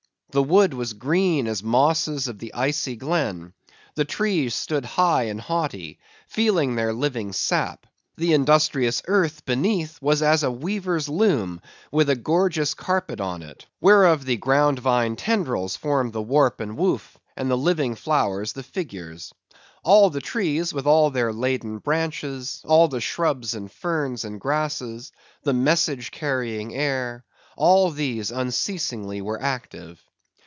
[0.33, 3.51] The wood was green as mosses of the Icy Glen;
[3.95, 7.85] the trees stood high and haughty, feeling their living sap;
[8.15, 11.59] the industrious earth beneath was as a weaver's loom,
[11.91, 16.77] with a gorgeous carpet on it, whereof the ground vine tendrils formed the warp and
[16.77, 19.33] woof, and the living flowers the figures.
[19.83, 25.11] All the trees, with all their laden branches; all the shrubs, and ferns, and grasses;
[25.43, 27.25] the message carrying air;
[27.57, 30.01] all these unceasingly were active.